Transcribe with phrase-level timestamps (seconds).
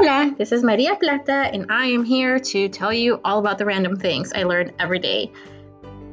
[0.00, 3.64] Hola, this is Maria Plata, and I am here to tell you all about the
[3.64, 5.32] random things I learn every day.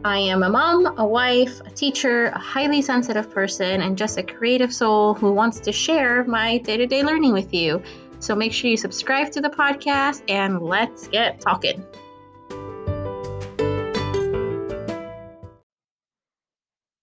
[0.03, 4.23] I am a mom, a wife, a teacher, a highly sensitive person, and just a
[4.23, 7.83] creative soul who wants to share my day to day learning with you.
[8.17, 11.85] So make sure you subscribe to the podcast and let's get talking.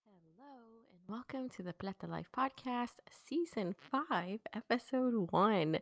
[0.04, 0.58] Hello,
[0.90, 3.76] and welcome to the Plata Life Podcast, Season
[4.08, 5.78] 5, Episode 1.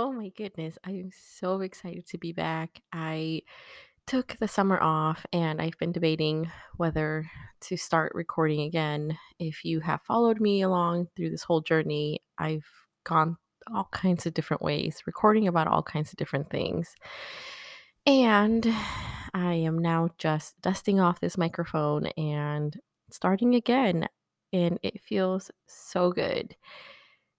[0.00, 2.82] Oh my goodness, I am so excited to be back.
[2.92, 3.42] I
[4.06, 7.28] took the summer off and I've been debating whether
[7.62, 9.18] to start recording again.
[9.40, 12.64] If you have followed me along through this whole journey, I've
[13.02, 13.38] gone
[13.74, 16.94] all kinds of different ways, recording about all kinds of different things.
[18.06, 18.72] And
[19.34, 22.78] I am now just dusting off this microphone and
[23.10, 24.06] starting again.
[24.52, 26.54] And it feels so good.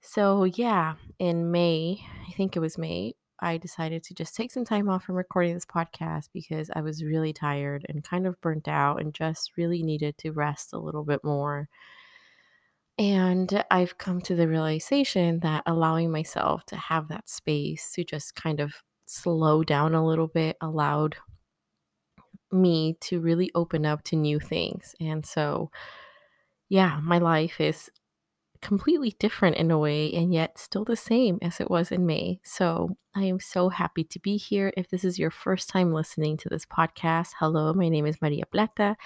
[0.01, 4.65] So, yeah, in May, I think it was May, I decided to just take some
[4.65, 8.67] time off from recording this podcast because I was really tired and kind of burnt
[8.67, 11.69] out and just really needed to rest a little bit more.
[12.97, 18.35] And I've come to the realization that allowing myself to have that space to just
[18.35, 18.73] kind of
[19.05, 21.15] slow down a little bit allowed
[22.51, 24.95] me to really open up to new things.
[24.99, 25.71] And so,
[26.69, 27.89] yeah, my life is
[28.61, 32.39] completely different in a way and yet still the same as it was in May.
[32.43, 34.73] So I am so happy to be here.
[34.75, 38.45] If this is your first time listening to this podcast, hello, my name is Maria
[38.45, 38.97] Plata,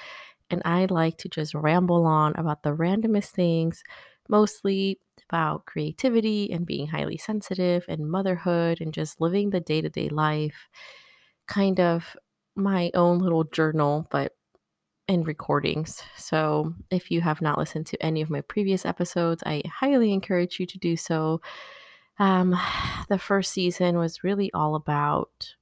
[0.50, 3.84] and I like to just ramble on about the randomest things,
[4.28, 9.90] mostly about creativity and being highly sensitive and motherhood and just living the day to
[9.90, 10.68] day life.
[11.48, 12.16] Kind of
[12.56, 14.34] my own little journal, but
[15.08, 16.02] in recordings.
[16.18, 20.60] So if you have not listened to any of my previous episodes, I highly encourage
[20.60, 21.42] you to do so.
[22.20, 22.56] Um,
[23.10, 25.56] the first season was really all about,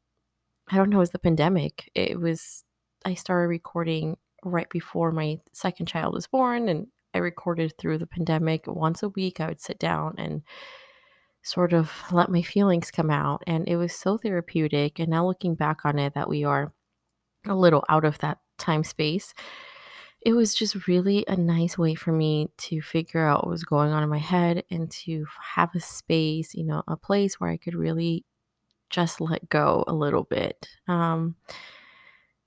[0.70, 1.90] I don't know, it was the pandemic.
[1.96, 2.64] It was,
[3.04, 8.08] I started recording right before my second child was born, and I recorded through the
[8.08, 9.40] pandemic once a week.
[9.40, 10.44] I would sit down and
[11.44, 15.00] sort of let my feelings come out, and it was so therapeutic.
[15.00, 16.74] And now looking back on it, that we are
[17.46, 19.34] a little out of that time space,
[20.22, 23.92] it was just really a nice way for me to figure out what was going
[23.92, 25.26] on in my head and to
[25.56, 28.24] have a space, you know, a place where I could really
[28.90, 30.68] just let go a little bit.
[30.88, 31.36] Um,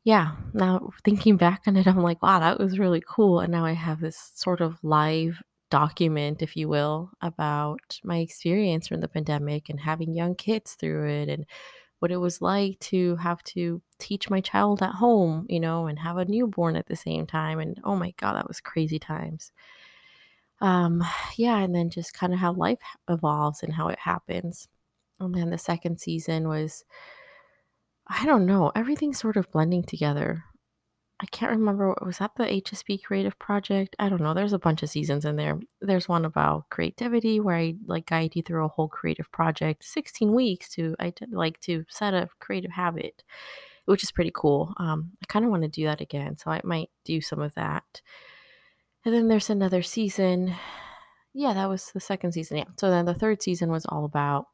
[0.04, 3.40] yeah, now thinking back on it, I'm like, wow, that was really cool.
[3.40, 8.86] And now I have this sort of live document, if you will, about my experience
[8.86, 11.46] from the pandemic and having young kids through it and
[12.04, 15.98] what it was like to have to teach my child at home, you know, and
[15.98, 17.58] have a newborn at the same time.
[17.58, 19.52] And oh my God, that was crazy times.
[20.60, 21.02] Um,
[21.38, 24.68] yeah, and then just kind of how life evolves and how it happens.
[25.18, 26.84] And then the second season was,
[28.06, 30.44] I don't know, everything sort of blending together.
[31.20, 33.94] I can't remember what was that the HSP creative project?
[34.00, 34.34] I don't know.
[34.34, 35.60] There's a bunch of seasons in there.
[35.80, 40.32] There's one about creativity where I like guide you through a whole creative project, 16
[40.32, 43.22] weeks to I like to set a creative habit,
[43.84, 44.74] which is pretty cool.
[44.78, 47.54] Um, I kind of want to do that again, so I might do some of
[47.54, 48.02] that.
[49.04, 50.54] And then there's another season.
[51.32, 52.58] Yeah, that was the second season.
[52.58, 52.64] Yeah.
[52.78, 54.46] So then the third season was all about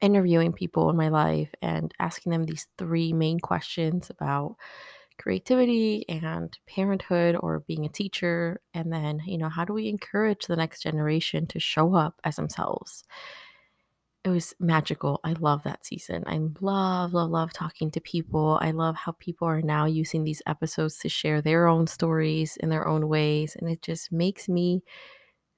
[0.00, 4.56] interviewing people in my life and asking them these three main questions about
[5.18, 10.46] creativity and parenthood or being a teacher and then you know how do we encourage
[10.46, 13.04] the next generation to show up as themselves?
[14.24, 15.20] It was magical.
[15.22, 16.24] I love that season.
[16.26, 18.58] I love love love talking to people.
[18.60, 22.68] I love how people are now using these episodes to share their own stories in
[22.68, 24.82] their own ways and it just makes me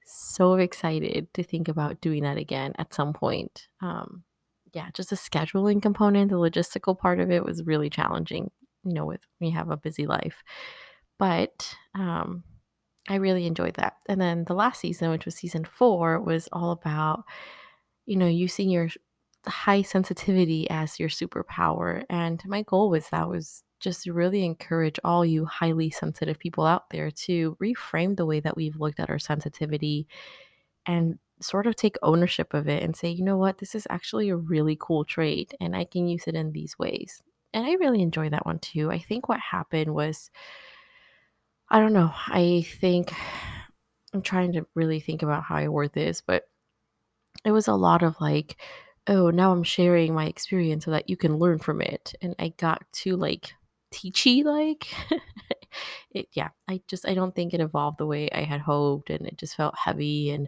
[0.05, 3.67] so excited to think about doing that again at some point.
[3.81, 4.23] Um,
[4.73, 8.51] yeah just the scheduling component the logistical part of it was really challenging
[8.83, 10.43] you know, with we have a busy life.
[11.17, 12.43] But um,
[13.09, 13.97] I really enjoyed that.
[14.07, 17.23] And then the last season, which was season four, was all about,
[18.05, 18.89] you know, using your
[19.47, 22.03] high sensitivity as your superpower.
[22.09, 26.65] And my goal was that was just to really encourage all you highly sensitive people
[26.65, 30.07] out there to reframe the way that we've looked at our sensitivity
[30.85, 34.29] and sort of take ownership of it and say, you know what, this is actually
[34.29, 37.21] a really cool trait and I can use it in these ways
[37.53, 38.91] and I really enjoyed that one too.
[38.91, 40.29] I think what happened was,
[41.69, 42.11] I don't know.
[42.27, 43.13] I think
[44.13, 46.43] I'm trying to really think about how I word this, but
[47.45, 48.57] it was a lot of like,
[49.07, 52.13] oh, now I'm sharing my experience so that you can learn from it.
[52.21, 53.53] And I got too like
[53.93, 54.87] teachy like.
[56.11, 59.25] it yeah, I just I don't think it evolved the way I had hoped and
[59.27, 60.47] it just felt heavy and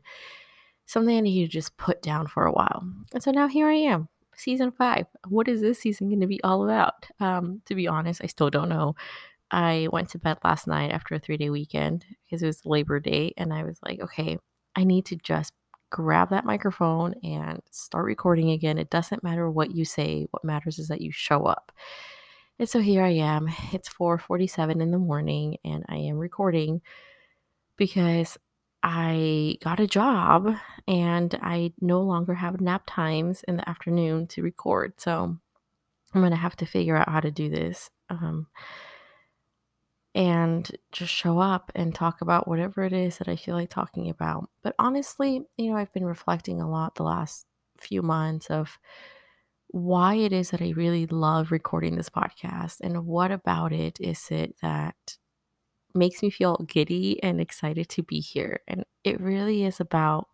[0.86, 2.84] something I need to just put down for a while.
[3.14, 5.06] And so now here I am, season five.
[5.28, 7.06] What is this season going to be all about?
[7.20, 8.96] Um, to be honest, I still don't know.
[9.52, 13.00] I went to bed last night after a three day weekend because it was Labor
[13.00, 14.38] Day, and I was like, okay,
[14.76, 15.54] I need to just
[15.90, 18.78] grab that microphone and start recording again.
[18.78, 21.72] It doesn't matter what you say, what matters is that you show up.
[22.58, 23.50] And so here I am.
[23.74, 26.82] It's 4:47 in the morning and I am recording
[27.76, 28.38] because
[28.84, 30.56] I got a job
[30.88, 34.94] and I no longer have nap times in the afternoon to record.
[34.98, 35.38] So
[36.14, 37.90] I'm going to have to figure out how to do this.
[38.10, 38.48] Um,
[40.14, 44.10] and just show up and talk about whatever it is that I feel like talking
[44.10, 44.50] about.
[44.62, 47.46] But honestly, you know, I've been reflecting a lot the last
[47.80, 48.78] few months of
[49.68, 54.28] why it is that I really love recording this podcast and what about it is
[54.30, 55.18] it that
[55.96, 58.62] makes me feel giddy and excited to be here.
[58.68, 60.28] And it really is about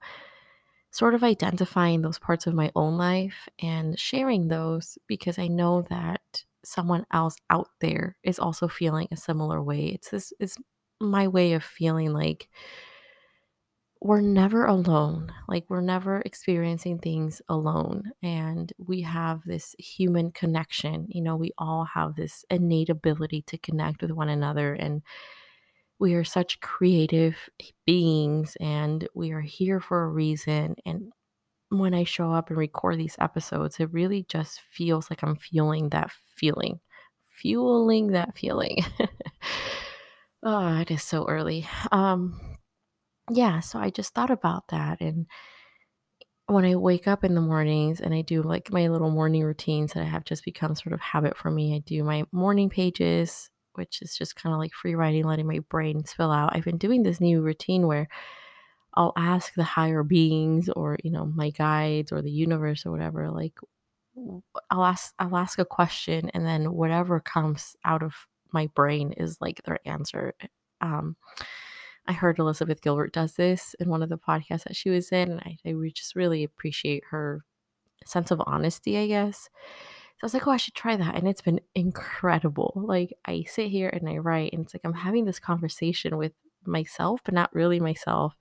[0.92, 5.86] sort of identifying those parts of my own life and sharing those because I know
[5.90, 9.88] that someone else out there is also feeling a similar way.
[9.88, 10.58] It's this is
[11.00, 12.50] my way of feeling like
[14.02, 15.32] we're never alone.
[15.48, 18.12] Like we're never experiencing things alone.
[18.22, 21.08] And we have this human connection.
[21.10, 24.74] You know, we all have this innate ability to connect with one another.
[24.74, 25.02] And
[26.00, 27.36] we are such creative
[27.86, 30.76] beings and we are here for a reason.
[30.86, 31.12] And
[31.70, 35.90] when I show up and record these episodes, it really just feels like I'm feeling
[35.90, 36.80] that feeling,
[37.30, 38.78] fueling that feeling.
[40.44, 41.68] oh, it is so early.
[41.92, 42.40] Um,
[43.32, 45.02] yeah, so I just thought about that.
[45.02, 45.26] And
[46.46, 49.94] when I wake up in the mornings and I do like my little morning routines
[49.94, 53.50] that I have just become sort of habit for me, I do my morning pages,
[53.78, 56.56] which is just kind of like free writing, letting my brain spill out.
[56.56, 58.08] I've been doing this new routine where
[58.96, 63.30] I'll ask the higher beings or, you know, my guides or the universe or whatever,
[63.30, 63.54] like
[64.72, 68.16] I'll ask I'll ask a question and then whatever comes out of
[68.52, 70.34] my brain is like their answer.
[70.82, 71.16] Um
[72.08, 75.30] I heard Elizabeth Gilbert does this in one of the podcasts that she was in,
[75.32, 77.44] and I, I just really appreciate her
[78.06, 79.50] sense of honesty, I guess.
[80.18, 81.16] So I was like, oh, I should try that.
[81.16, 82.74] And it's been incredible.
[82.76, 86.32] Like, I sit here and I write, and it's like I'm having this conversation with
[86.66, 88.36] myself, but not really myself.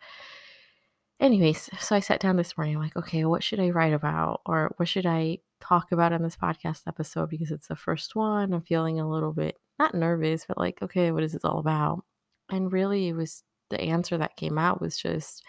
[1.20, 2.76] Anyways, so I sat down this morning.
[2.76, 4.40] I'm like, okay, what should I write about?
[4.46, 7.28] Or what should I talk about in this podcast episode?
[7.28, 8.54] Because it's the first one.
[8.54, 12.04] I'm feeling a little bit, not nervous, but like, okay, what is this all about?
[12.50, 15.42] And really, it was the answer that came out was just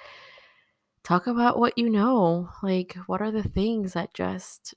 [1.03, 2.49] talk about what you know.
[2.63, 4.73] Like, what are the things that just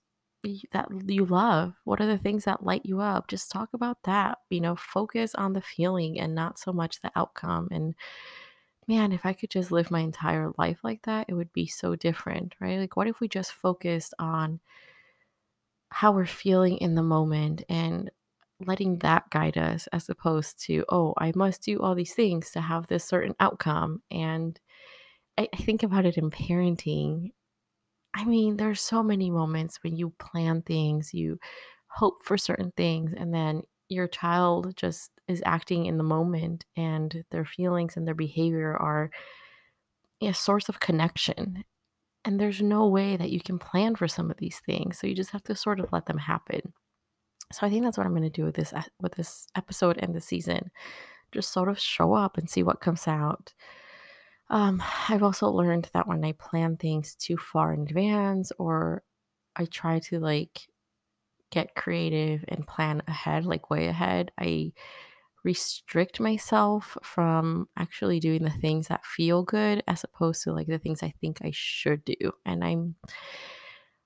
[0.73, 1.75] that you love?
[1.85, 3.29] What are the things that light you up?
[3.29, 4.39] Just talk about that.
[4.49, 7.69] You know, focus on the feeling and not so much the outcome.
[7.71, 7.95] And
[8.89, 11.95] man, if I could just live my entire life like that, it would be so
[11.95, 12.79] different, right?
[12.79, 14.61] Like, what if we just focused on
[15.91, 18.11] how we're feeling in the moment and
[18.67, 22.61] letting that guide us as opposed to, oh, I must do all these things to
[22.61, 24.03] have this certain outcome.
[24.11, 24.59] And
[25.39, 27.33] I, I think about it in parenting.
[28.15, 31.39] I mean, there's so many moments when you plan things, you
[31.87, 37.25] hope for certain things, and then your child just is acting in the moment and
[37.31, 39.11] their feelings and their behavior are
[40.23, 41.65] a source of connection.
[42.25, 44.99] And there's no way that you can plan for some of these things.
[44.99, 46.73] So you just have to sort of let them happen.
[47.53, 50.15] So I think that's what I'm going to do with this with this episode and
[50.15, 50.71] the season.
[51.33, 53.55] Just sort of show up and see what comes out.
[54.51, 59.03] Um, I've also learned that when I plan things too far in advance or
[59.57, 60.67] I try to like
[61.51, 64.73] get creative and plan ahead, like way ahead, I
[65.45, 70.79] restrict myself from actually doing the things that feel good as opposed to like the
[70.79, 72.33] things I think I should do.
[72.45, 72.97] And I'm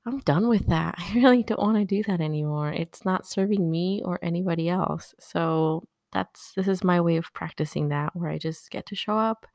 [0.07, 0.97] I'm done with that.
[0.99, 2.73] I really don't want to do that anymore.
[2.73, 5.15] It's not serving me or anybody else.
[5.19, 9.19] So that's this is my way of practicing that where I just get to show
[9.19, 9.47] up,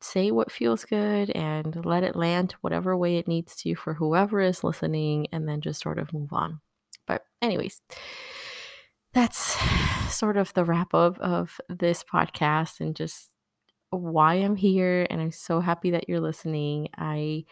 [0.00, 4.40] say what feels good and let it land whatever way it needs to for whoever
[4.40, 6.60] is listening and then just sort of move on.
[7.06, 7.80] But anyways,
[9.12, 9.56] that's
[10.10, 13.28] sort of the wrap up of this podcast and just
[13.90, 16.88] why I'm here and I'm so happy that you're listening.
[16.96, 17.44] I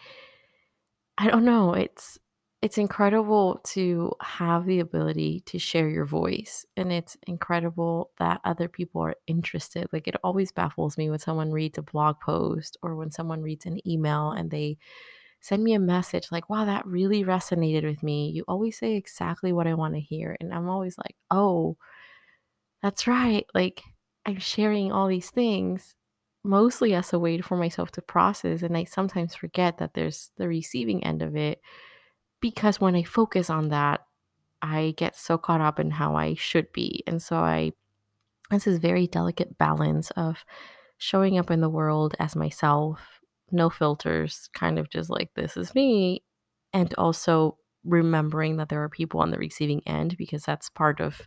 [1.19, 1.75] I don't know.
[1.75, 2.19] It's
[2.61, 8.69] it's incredible to have the ability to share your voice and it's incredible that other
[8.69, 12.97] people are interested like it always baffles me when someone reads a blog post or
[12.97, 14.77] when someone reads an email and they
[15.41, 19.53] send me a message like wow that really resonated with me you always say exactly
[19.53, 21.77] what i want to hear and i'm always like oh
[22.83, 23.83] that's right like
[24.27, 25.95] i'm sharing all these things
[26.45, 28.63] mostly as a way for myself to process.
[28.63, 31.61] And I sometimes forget that there's the receiving end of it
[32.41, 34.01] because when I focus on that,
[34.61, 37.03] I get so caught up in how I should be.
[37.07, 37.73] And so I,
[38.51, 40.45] this is very delicate balance of
[40.99, 43.01] showing up in the world as myself,
[43.51, 46.23] no filters, kind of just like this is me,
[46.73, 51.23] and also remembering that there are people on the receiving end because that's part of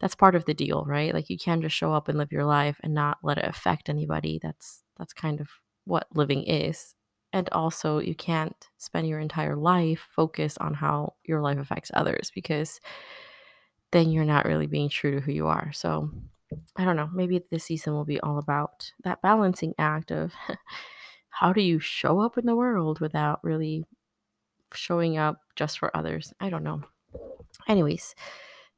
[0.00, 1.14] that's part of the deal, right?
[1.14, 3.88] Like you can't just show up and live your life and not let it affect
[3.88, 4.38] anybody.
[4.42, 5.48] That's that's kind of
[5.84, 6.95] what living is.
[7.36, 12.32] And also you can't spend your entire life focused on how your life affects others
[12.34, 12.80] because
[13.90, 15.70] then you're not really being true to who you are.
[15.74, 16.10] So
[16.76, 20.32] I don't know, maybe this season will be all about that balancing act of
[21.28, 23.84] how do you show up in the world without really
[24.72, 26.32] showing up just for others?
[26.40, 26.84] I don't know.
[27.68, 28.14] Anyways,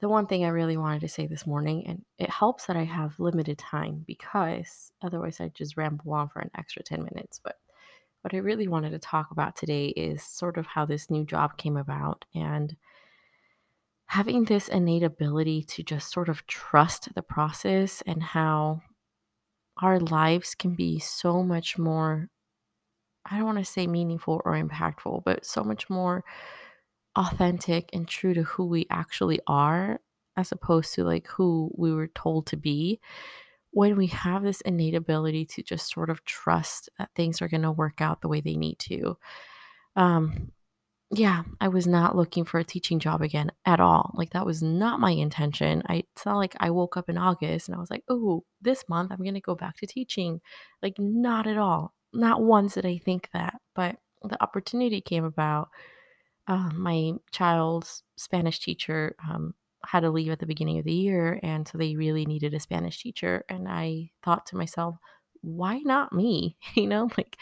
[0.01, 2.83] the one thing I really wanted to say this morning, and it helps that I
[2.83, 7.41] have limited time because otherwise I'd just ramble on for an extra 10 minutes.
[7.43, 7.55] But
[8.29, 11.57] what I really wanted to talk about today is sort of how this new job
[11.57, 12.77] came about and
[14.05, 18.83] having this innate ability to just sort of trust the process and how
[19.81, 22.29] our lives can be so much more
[23.25, 26.23] I don't want to say meaningful or impactful, but so much more
[27.17, 30.01] authentic and true to who we actually are
[30.37, 33.01] as opposed to like who we were told to be
[33.71, 37.63] when we have this innate ability to just sort of trust that things are going
[37.63, 39.17] to work out the way they need to
[39.97, 40.51] um
[41.11, 44.13] yeah i was not looking for a teaching job again at all.
[44.15, 45.83] Like that was not my intention.
[45.89, 48.85] I it's not like i woke up in august and i was like oh this
[48.89, 50.41] month i'm going to go back to teaching.
[50.83, 51.95] Like not at all.
[52.13, 55.69] Not once did i think that but the opportunity came about.
[56.47, 59.55] Uh, my child's Spanish teacher um,
[59.87, 62.61] had to leave at the beginning of the year, and so they really needed a
[62.61, 63.45] Spanish teacher.
[63.49, 64.97] And I thought to myself,
[65.41, 66.57] why not me?
[66.75, 67.37] You know, like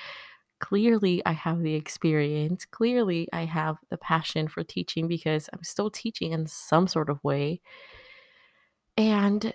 [0.61, 5.91] clearly I have the experience, clearly I have the passion for teaching because I'm still
[5.91, 7.61] teaching in some sort of way.
[8.97, 9.53] And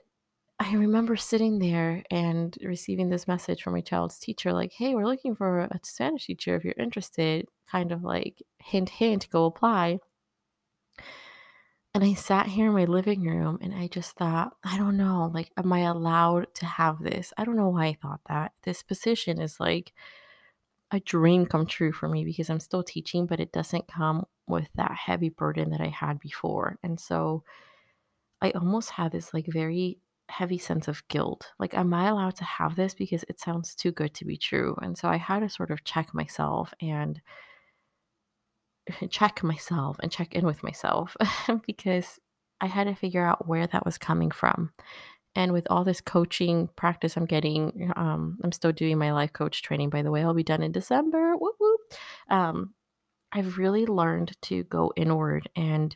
[0.59, 5.07] I remember sitting there and receiving this message from my child's teacher, like, hey, we're
[5.07, 9.97] looking for a Spanish teacher if you're interested, kind of like hint, hint, go apply.
[11.93, 15.29] And I sat here in my living room and I just thought, I don't know,
[15.33, 17.33] like, am I allowed to have this?
[17.37, 18.53] I don't know why I thought that.
[18.63, 19.91] This position is like
[20.91, 24.69] a dream come true for me because I'm still teaching, but it doesn't come with
[24.75, 26.77] that heavy burden that I had before.
[26.81, 27.43] And so
[28.41, 31.51] I almost had this like very heavy sense of guilt.
[31.59, 34.77] Like, am I allowed to have this because it sounds too good to be true?
[34.81, 37.21] And so I had to sort of check myself and
[39.09, 41.15] check myself and check in with myself
[41.65, 42.19] because
[42.59, 44.71] I had to figure out where that was coming from.
[45.33, 49.61] And with all this coaching practice I'm getting, um, I'm still doing my life coach
[49.61, 50.23] training, by the way.
[50.23, 51.35] I'll be done in December.
[51.37, 51.79] Whoop, whoop.
[52.29, 52.73] Um,
[53.31, 55.95] I've really learned to go inward and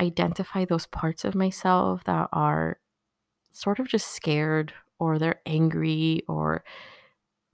[0.00, 2.80] identify those parts of myself that are
[3.52, 6.64] sort of just scared or they're angry or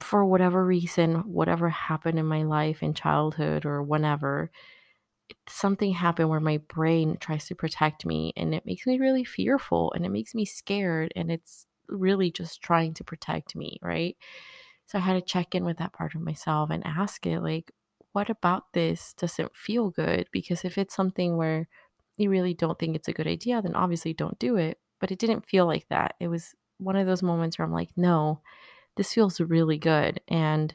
[0.00, 4.50] for whatever reason, whatever happened in my life in childhood or whenever,
[5.48, 9.92] something happened where my brain tries to protect me and it makes me really fearful
[9.92, 14.16] and it makes me scared and it's really just trying to protect me, right?
[14.86, 17.72] So I had to check in with that part of myself and ask it, like,
[18.12, 20.28] what about this doesn't feel good?
[20.32, 21.68] Because if it's something where
[22.16, 25.18] you really don't think it's a good idea, then obviously don't do it but it
[25.18, 26.14] didn't feel like that.
[26.20, 28.40] It was one of those moments where I'm like, no,
[28.96, 30.20] this feels really good.
[30.28, 30.74] And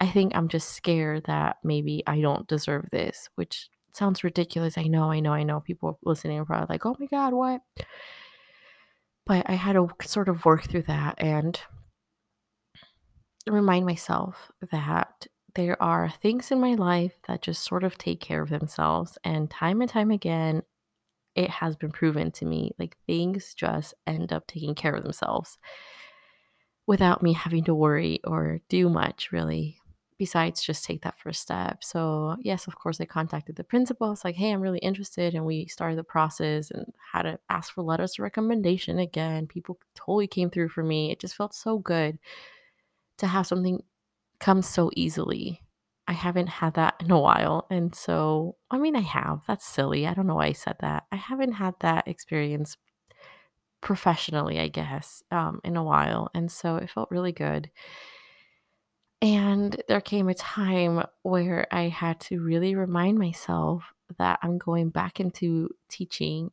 [0.00, 4.76] I think I'm just scared that maybe I don't deserve this, which sounds ridiculous.
[4.76, 5.60] I know, I know, I know.
[5.60, 7.60] People listening are probably like, oh my God, what?
[9.26, 11.58] But I had to sort of work through that and
[13.48, 18.42] remind myself that there are things in my life that just sort of take care
[18.42, 19.16] of themselves.
[19.24, 20.62] And time and time again,
[21.34, 25.58] it has been proven to me like things just end up taking care of themselves
[26.86, 29.78] without me having to worry or do much really
[30.16, 31.82] besides just take that first step.
[31.82, 34.12] So, yes, of course, I contacted the principal.
[34.12, 35.34] It's like, hey, I'm really interested.
[35.34, 39.48] And we started the process and had to ask for letters of recommendation again.
[39.48, 41.10] People totally came through for me.
[41.10, 42.18] It just felt so good
[43.18, 43.82] to have something
[44.38, 45.60] come so easily
[46.06, 47.66] I haven't had that in a while.
[47.70, 49.42] And so, I mean, I have.
[49.46, 50.06] That's silly.
[50.06, 51.04] I don't know why I said that.
[51.10, 52.76] I haven't had that experience
[53.84, 56.30] professionally, I guess, um, in a while.
[56.34, 57.70] And so it felt really good.
[59.22, 63.84] And there came a time where I had to really remind myself
[64.18, 66.50] that I'm going back into teaching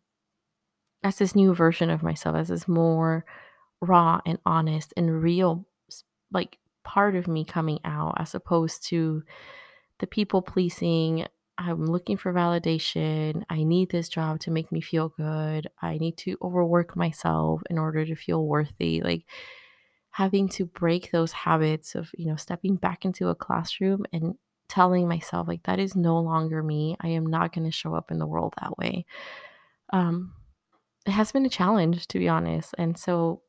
[1.04, 3.26] as this new version of myself, as this more
[3.82, 5.66] raw and honest and real
[6.32, 9.24] like part of me coming out as opposed to
[10.00, 11.26] the people pleasing.
[11.64, 13.44] I'm looking for validation.
[13.50, 15.68] I need this job to make me feel good.
[15.82, 19.02] I need to overwork myself in order to feel worthy.
[19.02, 19.26] Like
[20.12, 24.36] having to break those habits of, you know, stepping back into a classroom and
[24.68, 26.98] telling myself, like, that is no longer me.
[27.00, 29.06] I am not going to show up in the world that way.
[29.92, 30.34] Um,
[31.06, 32.74] it has been a challenge, to be honest.
[32.78, 33.42] And so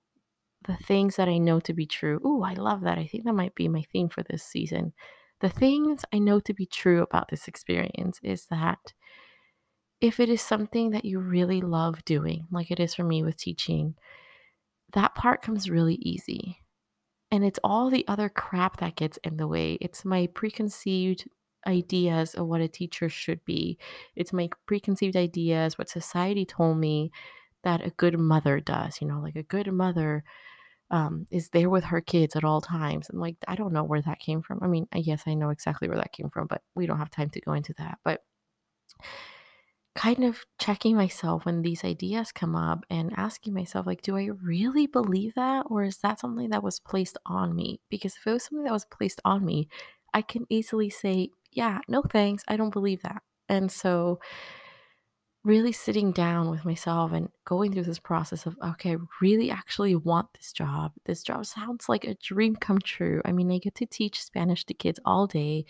[0.66, 2.20] the things that I know to be true.
[2.24, 2.98] Ooh, I love that.
[2.98, 4.92] I think that might be my theme for this season.
[5.42, 8.94] The things I know to be true about this experience is that
[10.00, 13.36] if it is something that you really love doing, like it is for me with
[13.36, 13.96] teaching,
[14.92, 16.58] that part comes really easy.
[17.32, 19.78] And it's all the other crap that gets in the way.
[19.80, 21.28] It's my preconceived
[21.66, 23.78] ideas of what a teacher should be.
[24.14, 27.10] It's my preconceived ideas, what society told me
[27.64, 29.00] that a good mother does.
[29.00, 30.22] You know, like a good mother
[30.92, 33.08] um, is there with her kids at all times.
[33.08, 34.60] And like, I don't know where that came from.
[34.62, 37.10] I mean, I guess I know exactly where that came from, but we don't have
[37.10, 37.98] time to go into that.
[38.04, 38.22] But
[39.94, 44.26] kind of checking myself when these ideas come up and asking myself, like, do I
[44.42, 45.64] really believe that?
[45.70, 47.80] Or is that something that was placed on me?
[47.90, 49.68] Because if it was something that was placed on me,
[50.12, 52.42] I can easily say, yeah, no thanks.
[52.48, 53.22] I don't believe that.
[53.48, 54.20] And so,
[55.44, 59.96] really sitting down with myself and going through this process of okay, I really actually
[59.96, 60.92] want this job.
[61.04, 63.20] This job sounds like a dream come true.
[63.24, 65.64] I mean, I get to teach Spanish to kids all day.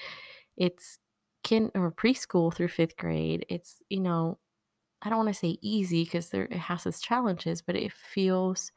[0.57, 0.99] It's
[1.43, 3.47] kin or preschool through 5th grade.
[3.49, 4.39] It's, you know,
[5.01, 8.71] I don't want to say easy because there it has its challenges, but it feels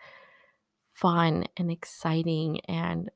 [0.94, 3.10] fun and exciting and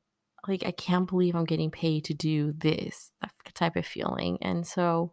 [0.46, 3.10] like I can't believe I'm getting paid to do this
[3.54, 4.38] type of feeling.
[4.42, 5.12] And so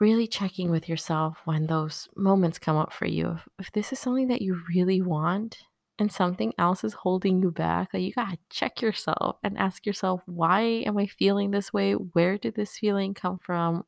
[0.00, 3.32] really checking with yourself when those moments come up for you.
[3.32, 5.58] If, if this is something that you really want
[5.98, 10.20] and something else is holding you back, like you gotta check yourself and ask yourself,
[10.26, 11.92] why am I feeling this way?
[11.92, 13.84] Where did this feeling come from?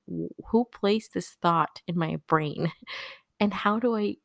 [0.51, 2.73] Who placed this thought in my brain?
[3.39, 4.17] And how do I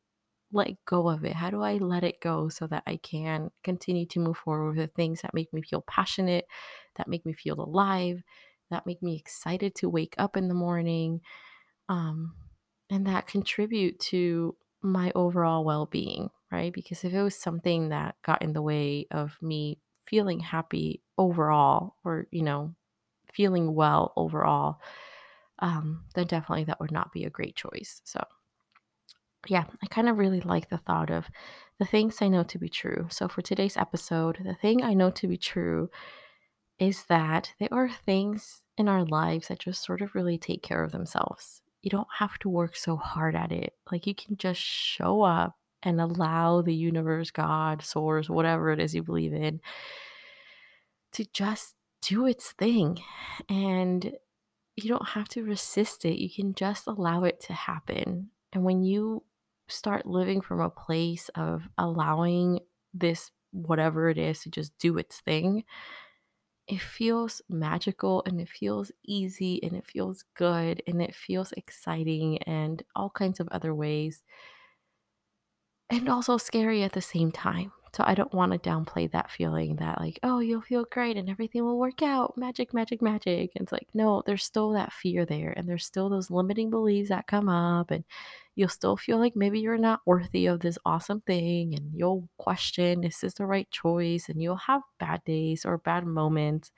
[0.52, 1.34] let go of it?
[1.34, 4.78] How do I let it go so that I can continue to move forward with
[4.78, 6.46] the things that make me feel passionate,
[6.96, 8.22] that make me feel alive,
[8.70, 11.20] that make me excited to wake up in the morning?
[11.92, 12.34] Um,
[12.90, 16.72] and that contribute to my overall well-being right?
[16.72, 21.96] Because if it was something that got in the way of me feeling happy overall
[22.04, 22.74] or you know
[23.32, 24.78] feeling well overall
[25.60, 28.02] um, then definitely that would not be a great choice.
[28.04, 28.22] So
[29.48, 31.26] yeah i kind of really like the thought of
[31.80, 33.08] the things i know to be true.
[33.10, 35.90] So for today's episode the thing i know to be true
[36.78, 40.84] is that there are things in our lives that just sort of really take care
[40.84, 43.74] of themselves you don't have to work so hard at it.
[43.90, 48.94] Like you can just show up and allow the universe, God, source, whatever it is
[48.94, 49.60] you believe in,
[51.12, 53.00] to just do its thing.
[53.48, 54.12] And
[54.76, 56.22] you don't have to resist it.
[56.22, 58.30] You can just allow it to happen.
[58.52, 59.24] And when you
[59.68, 62.60] start living from a place of allowing
[62.94, 65.64] this, whatever it is, to just do its thing,
[66.68, 72.38] it feels magical and it feels easy and it feels good and it feels exciting
[72.44, 74.22] and all kinds of other ways.
[75.88, 77.70] And also scary at the same time.
[77.94, 81.28] So I don't want to downplay that feeling that, like, oh, you'll feel great and
[81.28, 82.38] everything will work out.
[82.38, 83.52] Magic, magic, magic.
[83.54, 85.52] And it's like, no, there's still that fear there.
[85.54, 87.90] And there's still those limiting beliefs that come up.
[87.90, 88.04] And
[88.54, 91.74] you'll still feel like maybe you're not worthy of this awesome thing.
[91.74, 94.30] And you'll question, is this the right choice?
[94.30, 96.70] And you'll have bad days or bad moments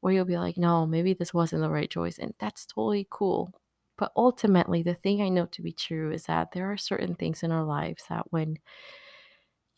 [0.00, 2.18] where you'll be like, no, maybe this wasn't the right choice.
[2.18, 3.52] And that's totally cool.
[3.96, 7.44] But ultimately, the thing I know to be true is that there are certain things
[7.44, 8.58] in our lives that when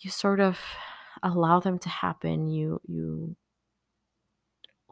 [0.01, 0.59] you sort of
[1.23, 3.37] allow them to happen you you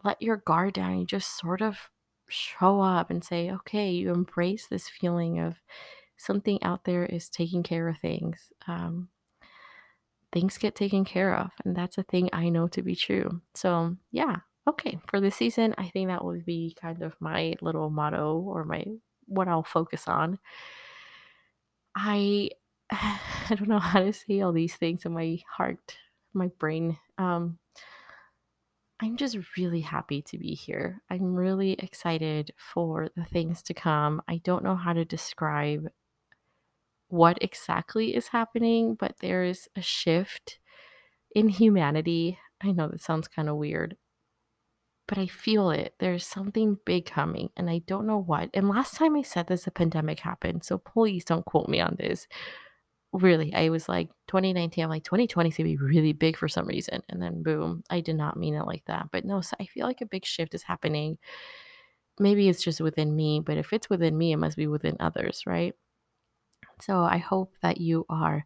[0.03, 1.90] let your guard down you just sort of
[2.29, 5.57] show up and say okay you embrace this feeling of
[6.17, 9.09] something out there is taking care of things um,
[10.33, 13.40] things get taken care of and that's a thing i know to be true.
[13.55, 14.37] So yeah
[14.67, 18.64] okay for this season i think that would be kind of my little motto or
[18.64, 18.85] my
[19.27, 20.38] what i'll focus on.
[21.95, 22.51] I
[22.90, 23.18] I
[23.51, 25.97] don't know how to say all these things in my heart,
[26.33, 26.99] my brain.
[27.18, 27.59] Um,
[29.01, 31.03] I'm just really happy to be here.
[31.11, 34.23] I'm really excited for the things to come.
[34.29, 35.88] I don't know how to describe
[37.09, 40.59] what exactly is happening, but there is a shift
[41.35, 42.38] in humanity.
[42.62, 43.97] I know that sounds kind of weird,
[45.09, 45.94] but I feel it.
[45.99, 48.51] There's something big coming, and I don't know what.
[48.55, 50.64] And last time I said this, the pandemic happened.
[50.64, 52.27] So please don't quote me on this
[53.14, 56.66] really, I was like 2019, I'm like 2020 is gonna be really big for some
[56.66, 57.03] reason.
[57.09, 59.09] And then boom, I did not mean it like that.
[59.12, 61.18] But no, so I feel like a big shift is happening.
[62.18, 65.42] Maybe it's just within me, but if it's within me, it must be within others,
[65.46, 65.74] right?
[66.81, 68.44] So I hope that you are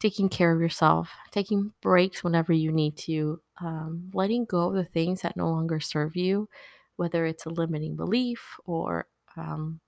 [0.00, 4.84] taking care of yourself, taking breaks whenever you need to, um, letting go of the
[4.84, 6.48] things that no longer serve you,
[6.96, 9.80] whether it's a limiting belief or um,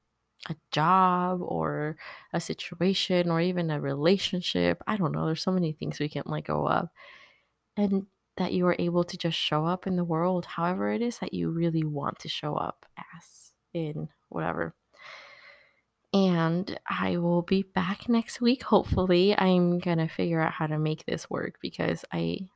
[0.48, 1.96] a job or
[2.32, 4.82] a situation or even a relationship.
[4.86, 5.26] I don't know.
[5.26, 6.88] There's so many things we can let go of.
[7.76, 11.18] And that you are able to just show up in the world however it is
[11.18, 14.74] that you really want to show up as in whatever.
[16.12, 19.36] And I will be back next week hopefully.
[19.36, 22.48] I'm going to figure out how to make this work because I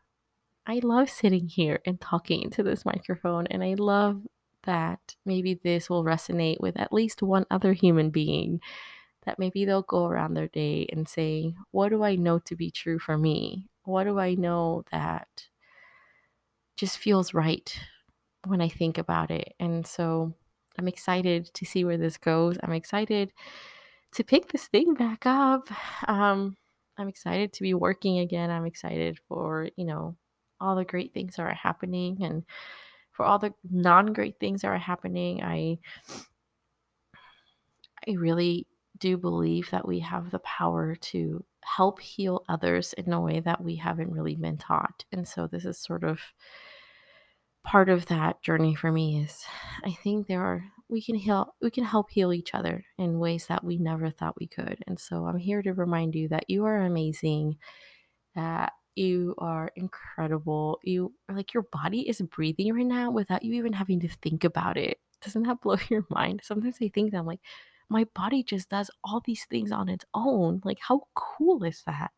[0.66, 4.22] I love sitting here and talking into this microphone and I love
[4.66, 8.60] that maybe this will resonate with at least one other human being.
[9.26, 12.70] That maybe they'll go around their day and say, What do I know to be
[12.70, 13.68] true for me?
[13.84, 15.28] What do I know that
[16.76, 17.78] just feels right
[18.46, 19.54] when I think about it?
[19.58, 20.34] And so
[20.78, 22.58] I'm excited to see where this goes.
[22.62, 23.32] I'm excited
[24.12, 25.68] to pick this thing back up.
[26.08, 26.56] Um,
[26.98, 28.50] I'm excited to be working again.
[28.50, 30.16] I'm excited for, you know,
[30.60, 32.44] all the great things that are happening and
[33.14, 35.42] for all the non-great things that are happening.
[35.42, 35.78] I
[38.06, 38.66] I really
[38.98, 43.62] do believe that we have the power to help heal others in a way that
[43.62, 45.04] we haven't really been taught.
[45.10, 46.20] And so this is sort of
[47.64, 49.42] part of that journey for me is
[49.84, 53.46] I think there are we can heal we can help heal each other in ways
[53.46, 54.84] that we never thought we could.
[54.86, 57.56] And so I'm here to remind you that you are amazing,
[58.34, 60.78] that you are incredible.
[60.82, 64.44] You are like your body is breathing right now without you even having to think
[64.44, 64.98] about it.
[65.20, 66.40] Doesn't that blow your mind?
[66.42, 67.40] Sometimes I think that I'm like,
[67.88, 70.62] my body just does all these things on its own.
[70.64, 72.12] Like, how cool is that?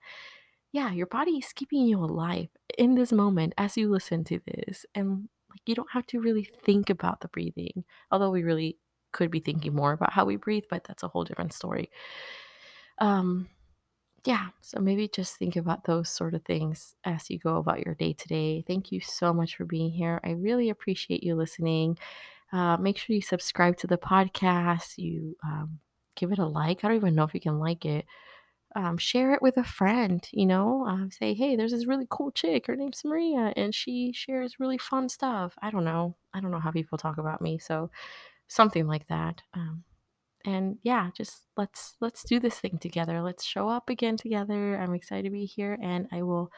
[0.72, 4.84] Yeah, your body is keeping you alive in this moment as you listen to this.
[4.94, 8.76] And like you don't have to really think about the breathing, although we really
[9.12, 11.90] could be thinking more about how we breathe, but that's a whole different story.
[12.98, 13.48] Um,
[14.26, 17.94] yeah, so maybe just think about those sort of things as you go about your
[17.94, 18.64] day today.
[18.66, 20.20] Thank you so much for being here.
[20.24, 21.96] I really appreciate you listening.
[22.52, 24.98] Uh, make sure you subscribe to the podcast.
[24.98, 25.78] You um,
[26.16, 26.84] give it a like.
[26.84, 28.04] I don't even know if you can like it.
[28.74, 30.26] Um, share it with a friend.
[30.32, 32.66] You know, um, say, hey, there's this really cool chick.
[32.66, 35.54] Her name's Maria, and she shares really fun stuff.
[35.62, 36.16] I don't know.
[36.34, 37.90] I don't know how people talk about me, so
[38.48, 39.42] something like that.
[40.46, 43.20] And yeah just let's let's do this thing together.
[43.20, 44.78] Let's show up again together.
[44.78, 46.50] I'm excited to be here and i will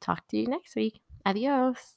[0.00, 1.00] talk to you next week.
[1.24, 1.95] Adios